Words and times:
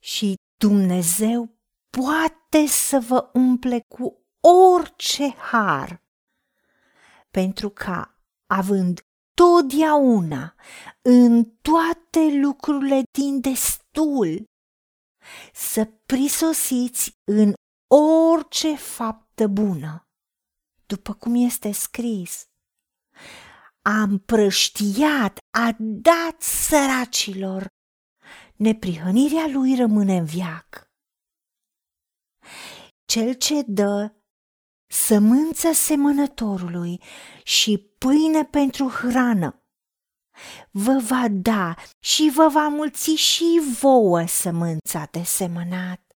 Și 0.00 0.34
Dumnezeu 0.56 1.58
poate 1.90 2.66
să 2.66 2.98
vă 2.98 3.30
umple 3.32 3.84
cu 3.88 4.24
orice 4.40 5.34
har, 5.34 6.02
pentru 7.30 7.68
ca, 7.70 8.20
având 8.46 9.00
totdeauna 9.34 10.54
în 11.02 11.44
toate 11.44 12.38
lucrurile 12.40 13.02
din 13.18 13.40
destul, 13.40 14.44
să 15.52 15.84
prisosiți 15.84 17.18
în 17.24 17.52
orice 18.32 18.76
faptă 18.76 19.46
bună, 19.46 20.08
după 20.86 21.14
cum 21.14 21.34
este 21.34 21.72
scris. 21.72 22.44
A 23.82 24.02
împrăștiat, 24.02 25.38
a 25.58 25.76
dat 25.78 26.42
săracilor, 26.42 27.66
neprihănirea 28.60 29.46
lui 29.46 29.76
rămâne 29.76 30.16
în 30.16 30.24
viac. 30.24 30.90
Cel 33.04 33.34
ce 33.34 33.62
dă 33.62 34.14
sămânța 34.86 35.72
semănătorului 35.72 37.02
și 37.44 37.94
pâine 37.98 38.44
pentru 38.44 38.88
hrană, 38.88 39.62
vă 40.70 41.02
va 41.08 41.28
da 41.30 41.74
și 41.98 42.30
vă 42.34 42.48
va 42.48 42.68
mulți 42.68 43.10
și 43.10 43.60
vouă 43.80 44.26
sămânța 44.26 45.08
de 45.10 45.22
semănat 45.22 46.16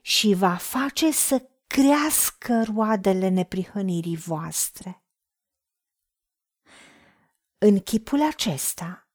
și 0.00 0.34
va 0.34 0.56
face 0.56 1.10
să 1.10 1.50
crească 1.66 2.62
roadele 2.62 3.28
neprihănirii 3.28 4.16
voastre. 4.16 5.04
În 7.58 7.80
chipul 7.80 8.22
acesta 8.22 9.05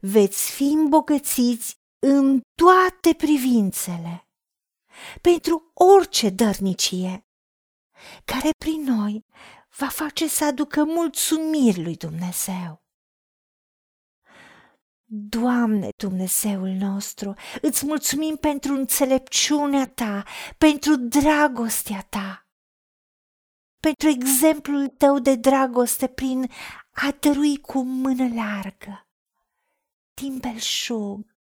veți 0.00 0.50
fi 0.50 0.64
îmbogățiți 0.64 1.78
în 2.06 2.40
toate 2.54 3.14
privințele, 3.16 4.28
pentru 5.20 5.70
orice 5.74 6.30
dărnicie, 6.30 7.24
care 8.24 8.50
prin 8.58 8.82
noi 8.82 9.24
va 9.76 9.88
face 9.88 10.28
să 10.28 10.44
aducă 10.44 10.84
mulțumiri 10.84 11.82
lui 11.82 11.96
Dumnezeu. 11.96 12.82
Doamne 15.12 15.88
Dumnezeul 15.96 16.68
nostru, 16.68 17.34
îți 17.60 17.86
mulțumim 17.86 18.36
pentru 18.36 18.72
înțelepciunea 18.72 19.88
ta, 19.88 20.24
pentru 20.58 20.96
dragostea 20.96 22.06
ta, 22.08 22.48
pentru 23.80 24.08
exemplul 24.08 24.88
tău 24.88 25.18
de 25.18 25.34
dragoste 25.34 26.08
prin 26.08 26.50
a 26.90 27.10
dărui 27.20 27.60
cu 27.60 27.82
mână 27.82 28.34
largă, 28.34 29.09
din 30.20 30.38
belșug. 30.38 31.36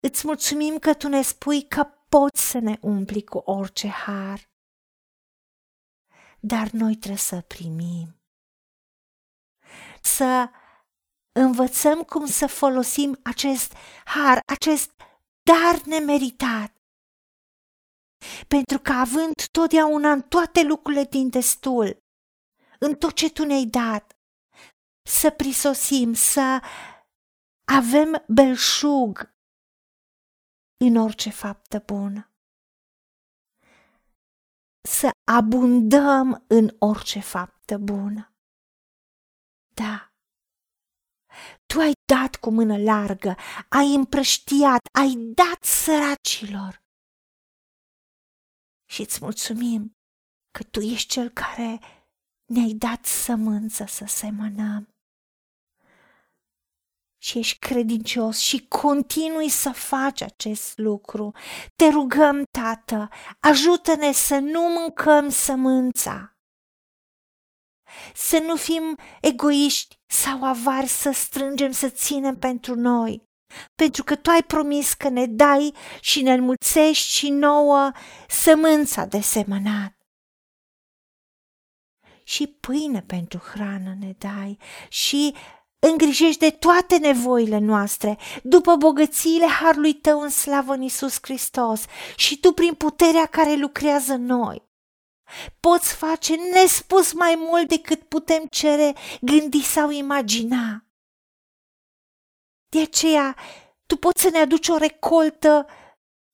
Îți 0.00 0.26
mulțumim 0.26 0.78
că 0.78 0.94
tu 0.94 1.08
ne 1.08 1.22
spui 1.22 1.68
că 1.68 1.84
poți 1.84 2.50
să 2.50 2.58
ne 2.58 2.78
umpli 2.80 3.24
cu 3.24 3.38
orice 3.38 3.88
har, 3.88 4.50
dar 6.40 6.70
noi 6.70 6.96
trebuie 6.96 7.16
să 7.16 7.40
primim, 7.40 8.22
să 10.02 10.50
învățăm 11.32 12.02
cum 12.02 12.26
să 12.26 12.46
folosim 12.46 13.20
acest 13.22 13.72
har, 14.04 14.40
acest 14.46 14.90
dar 15.42 15.82
nemeritat. 15.84 16.72
Pentru 18.48 18.78
că 18.78 18.92
având 18.92 19.34
totdeauna 19.50 20.12
în 20.12 20.22
toate 20.22 20.62
lucrurile 20.62 21.04
din 21.04 21.28
destul, 21.28 22.02
în 22.78 22.94
tot 22.94 23.12
ce 23.12 23.30
tu 23.30 23.44
ne-ai 23.44 23.64
dat, 23.64 24.17
să 25.08 25.30
prisosim, 25.30 26.12
să 26.12 26.62
avem 27.64 28.24
belșug 28.28 29.34
în 30.84 30.96
orice 30.96 31.30
faptă 31.30 31.82
bună. 31.86 32.32
Să 34.88 35.10
abundăm 35.32 36.44
în 36.48 36.76
orice 36.78 37.20
faptă 37.20 37.78
bună. 37.78 38.32
Da, 39.74 40.12
tu 41.66 41.78
ai 41.78 41.92
dat 42.12 42.36
cu 42.36 42.50
mână 42.50 42.76
largă, 42.76 43.36
ai 43.68 43.94
împrăștiat, 43.94 44.80
ai 45.00 45.14
dat 45.34 45.64
săracilor. 45.64 46.82
Și 48.90 49.00
îți 49.00 49.18
mulțumim 49.22 49.96
că 50.50 50.62
tu 50.64 50.80
ești 50.80 51.08
cel 51.08 51.28
care 51.28 51.80
ne-ai 52.44 52.72
dat 52.72 53.04
sămânță 53.04 53.84
să 53.84 54.04
semănăm. 54.04 54.97
Și 57.18 57.38
ești 57.38 57.58
credincios 57.58 58.38
și 58.38 58.66
continui 58.68 59.48
să 59.48 59.70
faci 59.70 60.20
acest 60.20 60.78
lucru. 60.78 61.34
Te 61.76 61.88
rugăm, 61.88 62.42
Tată, 62.50 63.08
ajută-ne 63.40 64.12
să 64.12 64.38
nu 64.38 64.60
mâncăm 64.60 65.28
sămânța 65.28 66.32
să 68.14 68.38
nu 68.38 68.56
fim 68.56 68.98
egoiști 69.20 69.96
sau 70.06 70.44
avari 70.44 70.86
să 70.86 71.10
strângem, 71.10 71.70
să 71.70 71.88
ținem 71.88 72.38
pentru 72.38 72.74
noi. 72.74 73.26
Pentru 73.74 74.04
că 74.04 74.16
tu 74.16 74.30
ai 74.30 74.42
promis 74.42 74.94
că 74.94 75.08
ne 75.08 75.26
dai 75.26 75.74
și 76.00 76.22
ne 76.22 76.32
înmulțești 76.32 77.16
și 77.16 77.30
nouă 77.30 77.92
sămânța 78.28 79.04
de 79.04 79.20
semănat. 79.20 79.92
Și 82.24 82.46
pâine 82.46 83.02
pentru 83.02 83.38
hrană 83.38 83.94
ne 83.98 84.14
dai 84.18 84.58
și 84.88 85.34
îngrijești 85.78 86.38
de 86.38 86.50
toate 86.50 86.96
nevoile 86.96 87.58
noastre, 87.58 88.18
după 88.42 88.76
bogățiile 88.76 89.46
harului 89.46 89.94
tău 89.94 90.20
în 90.20 90.28
slavă 90.28 90.72
în 90.72 90.82
Iisus 90.82 91.18
Hristos 91.20 91.84
și 92.16 92.40
tu 92.40 92.52
prin 92.52 92.74
puterea 92.74 93.26
care 93.26 93.54
lucrează 93.54 94.12
în 94.12 94.24
noi. 94.24 94.66
Poți 95.60 95.94
face 95.94 96.34
nespus 96.52 97.12
mai 97.12 97.34
mult 97.38 97.68
decât 97.68 98.02
putem 98.02 98.46
cere, 98.50 98.94
gândi 99.20 99.62
sau 99.62 99.90
imagina. 99.90 100.84
De 102.68 102.80
aceea, 102.80 103.36
tu 103.86 103.96
poți 103.96 104.22
să 104.22 104.28
ne 104.32 104.38
aduci 104.38 104.68
o 104.68 104.76
recoltă 104.76 105.66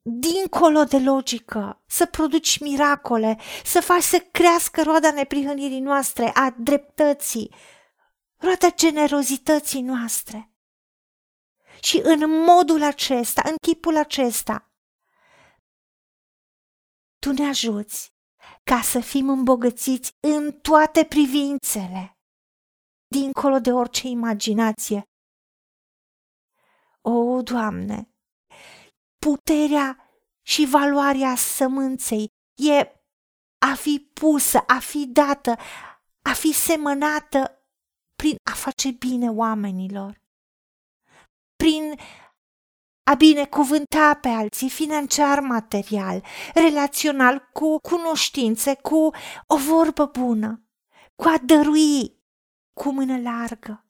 dincolo 0.03 0.85
de 0.85 0.99
logică, 0.99 1.83
să 1.87 2.07
produci 2.07 2.59
miracole, 2.59 3.39
să 3.65 3.81
faci 3.81 4.03
să 4.03 4.19
crească 4.31 4.83
roada 4.83 5.11
neprihănirii 5.11 5.81
noastre, 5.81 6.31
a 6.35 6.55
dreptății, 6.59 7.55
roada 8.45 8.71
generozității 8.71 9.81
noastre. 9.81 10.53
Și 11.81 12.01
în 12.05 12.45
modul 12.45 12.83
acesta, 12.83 13.43
în 13.45 13.55
chipul 13.63 13.97
acesta, 13.97 14.73
tu 17.19 17.33
ne 17.33 17.49
ajuți 17.49 18.13
ca 18.65 18.81
să 18.81 19.01
fim 19.01 19.29
îmbogățiți 19.29 20.11
în 20.21 20.53
toate 20.53 21.05
privințele, 21.05 22.19
dincolo 23.07 23.59
de 23.59 23.73
orice 23.73 24.07
imaginație. 24.07 25.03
O, 27.01 27.43
Doamne, 27.43 28.09
puterea 29.19 29.99
și 30.43 30.65
valoarea 30.65 31.37
sămânței 31.37 32.29
e 32.55 33.01
a 33.59 33.75
fi 33.75 34.11
pusă, 34.13 34.59
a 34.59 34.79
fi 34.79 35.07
dată, 35.07 35.57
a 36.23 36.33
fi 36.33 36.53
semănată 36.53 37.64
prin 38.17 38.37
a 38.51 38.55
face 38.55 38.91
bine 38.91 39.31
oamenilor, 39.31 40.21
prin 41.57 41.95
a 43.11 43.15
binecuvânta 43.15 44.19
pe 44.21 44.29
alții 44.29 44.71
financiar, 44.71 45.41
material, 45.41 46.25
relațional, 46.55 47.49
cu 47.53 47.79
cunoștințe, 47.79 48.75
cu 48.75 49.11
o 49.47 49.57
vorbă 49.57 50.07
bună, 50.07 50.63
cu 51.15 51.29
a 51.29 51.39
dărui 51.39 52.23
cu 52.73 52.93
mână 52.93 53.21
largă. 53.21 53.85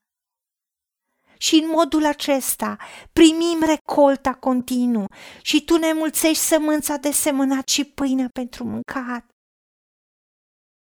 Și 1.39 1.55
în 1.55 1.69
modul 1.69 2.05
acesta 2.05 2.77
primim 3.13 3.59
recolta 3.61 4.35
continuu 4.35 5.07
și 5.43 5.65
tu 5.65 5.77
ne 5.77 5.93
mulțești 5.93 6.43
sămânța 6.43 6.97
de 6.97 7.11
semănat 7.11 7.69
și 7.69 7.85
pâine 7.85 8.29
pentru 8.29 8.65
mâncat. 8.65 9.34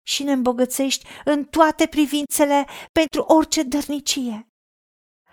Și 0.03 0.23
ne 0.23 0.31
îmbogățești 0.31 1.05
în 1.25 1.45
toate 1.45 1.87
privințele 1.87 2.67
pentru 2.91 3.21
orice 3.21 3.63
dărnicie. 3.63 4.47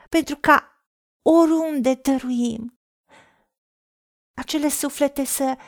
Pentru 0.09 0.37
ca 0.37 0.85
oriunde 1.23 1.95
dăruim, 1.95 2.81
acele 4.37 4.69
suflete 4.69 5.25
să 5.25 5.59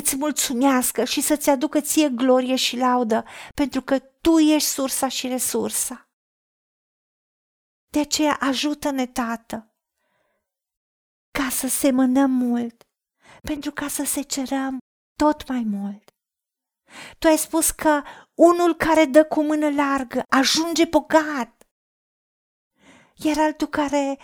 îți 0.00 0.16
mulțumească 0.16 1.04
și 1.04 1.20
să-ți 1.20 1.50
aducă 1.50 1.80
ție 1.80 2.08
glorie 2.08 2.56
și 2.56 2.76
laudă, 2.76 3.24
pentru 3.54 3.82
că 3.82 3.98
tu 3.98 4.38
ești 4.38 4.68
sursa 4.68 5.08
și 5.08 5.28
resursa. 5.28 6.08
De 7.90 8.00
aceea 8.00 8.36
ajută-ne, 8.40 9.06
Tată, 9.06 9.74
ca 11.30 11.48
să 11.48 11.68
semănăm 11.68 12.30
mult, 12.30 12.82
pentru 13.42 13.70
ca 13.70 13.88
să 13.88 14.04
se 14.04 14.22
cerăm 14.22 14.78
tot 15.18 15.48
mai 15.48 15.62
mult. 15.66 16.17
Tu 17.18 17.26
ai 17.26 17.38
spus 17.38 17.70
că 17.70 18.02
unul 18.34 18.74
care 18.74 19.04
dă 19.04 19.24
cu 19.24 19.42
mână 19.42 19.70
largă 19.70 20.22
ajunge 20.28 20.84
bogat, 20.84 21.62
iar 23.14 23.38
altul 23.38 23.66
care 23.66 24.18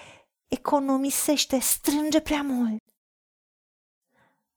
economisește, 0.47 1.59
strânge 1.59 2.21
prea 2.21 2.43
mult, 2.43 2.83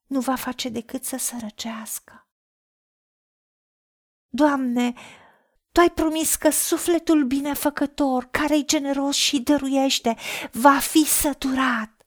nu 0.05 0.19
va 0.19 0.35
face 0.35 0.69
decât 0.69 1.03
să 1.03 1.17
sărăcească. 1.17 2.27
Doamne, 4.29 4.93
Tu 5.77 5.83
ai 5.83 5.91
promis 5.91 6.35
că 6.35 6.49
sufletul 6.49 7.23
binefăcător, 7.23 8.25
care 8.31 8.57
e 8.57 8.63
generos 8.63 9.15
și 9.15 9.41
dăruiește, 9.41 10.15
va 10.51 10.79
fi 10.79 11.05
săturat. 11.05 12.01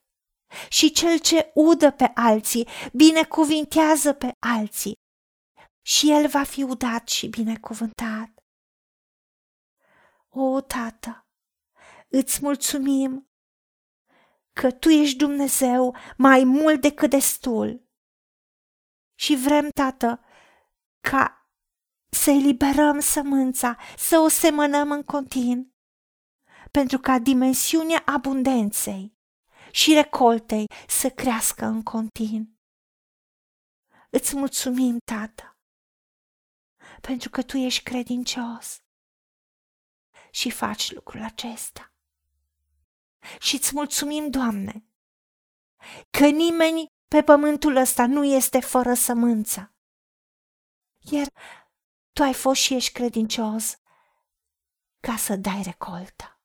Și 0.69 0.91
cel 0.91 1.17
ce 1.19 1.51
udă 1.53 1.91
pe 1.91 2.11
alții, 2.13 2.67
binecuvintează 2.93 4.13
pe 4.13 4.31
alții. 4.39 4.93
Și 5.81 6.11
el 6.11 6.27
va 6.27 6.43
fi 6.43 6.63
udat 6.63 7.07
și 7.07 7.27
binecuvântat. 7.27 8.29
O, 10.29 10.61
Tată, 10.61 11.27
îți 12.07 12.39
mulțumim 12.41 13.29
că 14.53 14.71
Tu 14.71 14.89
ești 14.89 15.17
Dumnezeu 15.17 15.95
mai 16.17 16.43
mult 16.43 16.81
decât 16.81 17.09
destul. 17.09 17.89
Și 19.15 19.35
vrem, 19.35 19.69
Tată, 19.69 20.23
ca 20.99 21.49
să 22.09 22.29
eliberăm 22.29 22.99
sămânța, 22.99 23.77
să 23.97 24.17
o 24.17 24.27
semănăm 24.27 24.91
în 24.91 25.03
continuu, 25.03 25.73
pentru 26.71 26.99
ca 26.99 27.19
dimensiunea 27.19 28.03
abundenței 28.05 29.17
și 29.71 29.93
recoltei 29.93 30.65
să 30.87 31.09
crească 31.09 31.65
în 31.65 31.83
continuu. 31.83 32.59
Îți 34.09 34.35
mulțumim, 34.35 34.97
Tată, 35.05 35.50
pentru 37.01 37.29
că 37.29 37.41
Tu 37.41 37.57
ești 37.57 37.83
credincios 37.83 38.81
și 40.31 40.49
faci 40.49 40.91
lucrul 40.91 41.23
acesta. 41.23 41.93
Și 43.39 43.55
îți 43.55 43.71
mulțumim, 43.73 44.29
Doamne, 44.29 44.85
că 46.09 46.27
nimeni 46.27 46.85
pe 47.07 47.23
pământul 47.23 47.75
ăsta 47.75 48.05
nu 48.05 48.23
este 48.23 48.59
fără 48.59 48.93
sămânță. 48.93 49.73
Iar 50.99 51.27
Tu 52.13 52.23
ai 52.23 52.33
fost 52.33 52.61
și 52.61 52.73
ești 52.73 52.91
credincios 52.91 53.75
ca 54.99 55.15
să 55.15 55.35
dai 55.35 55.61
recoltă, 55.63 56.39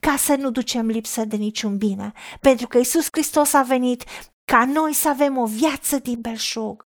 ca 0.00 0.16
să 0.16 0.34
nu 0.34 0.50
ducem 0.50 0.86
lipsă 0.86 1.24
de 1.24 1.36
niciun 1.36 1.76
bine, 1.76 2.12
pentru 2.40 2.66
că 2.66 2.78
Isus 2.78 3.06
Hristos 3.10 3.52
a 3.52 3.62
venit 3.62 4.04
ca 4.44 4.64
noi 4.64 4.92
să 4.92 5.08
avem 5.08 5.36
o 5.36 5.46
viață 5.46 5.98
din 5.98 6.20
belșug. 6.20 6.88